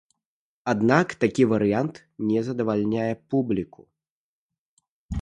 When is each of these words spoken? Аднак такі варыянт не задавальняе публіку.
Аднак 0.71 1.07
такі 1.25 1.43
варыянт 1.51 1.95
не 2.31 2.39
задавальняе 2.49 3.07
публіку. 3.35 3.81